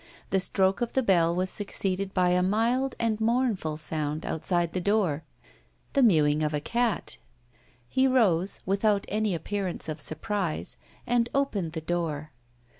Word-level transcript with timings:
The 0.31 0.39
stroke 0.39 0.81
of 0.81 0.93
the 0.93 1.03
bell 1.03 1.35
was 1.35 1.51
succeeded 1.51 2.11
by 2.11 2.29
a 2.31 2.41
mild 2.41 2.95
and 2.99 3.21
mournful 3.21 3.77
sound 3.77 4.25
outside 4.25 4.73
the 4.73 4.81
door 4.81 5.23
the 5.93 6.01
mewing 6.01 6.41
of 6.41 6.55
a 6.55 6.59
cat. 6.59 7.19
He 7.87 8.07
rose, 8.07 8.61
without 8.65 9.05
any 9.09 9.35
appearance 9.35 9.87
of 9.87 10.01
surprise, 10.01 10.77
and 11.05 11.29
opened 11.35 11.73
the 11.73 11.81
door. 11.81 12.31